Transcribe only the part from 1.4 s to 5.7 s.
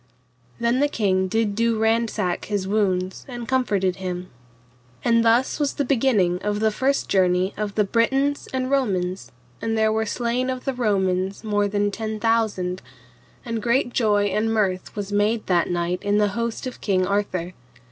do ransack his wounds and comforted him. And thus